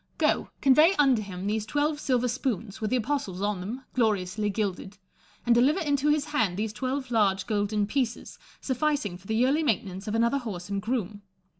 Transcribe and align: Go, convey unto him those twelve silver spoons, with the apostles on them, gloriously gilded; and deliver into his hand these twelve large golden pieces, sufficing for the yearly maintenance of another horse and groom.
Go, 0.17 0.49
convey 0.61 0.95
unto 0.97 1.21
him 1.21 1.45
those 1.45 1.63
twelve 1.63 1.99
silver 1.99 2.27
spoons, 2.27 2.81
with 2.81 2.89
the 2.89 2.95
apostles 2.95 3.39
on 3.43 3.59
them, 3.59 3.83
gloriously 3.93 4.49
gilded; 4.49 4.97
and 5.45 5.53
deliver 5.53 5.79
into 5.79 6.09
his 6.09 6.25
hand 6.25 6.57
these 6.57 6.73
twelve 6.73 7.11
large 7.11 7.45
golden 7.45 7.85
pieces, 7.85 8.39
sufficing 8.61 9.15
for 9.15 9.27
the 9.27 9.35
yearly 9.35 9.61
maintenance 9.61 10.07
of 10.07 10.15
another 10.15 10.39
horse 10.39 10.69
and 10.71 10.81
groom. 10.81 11.21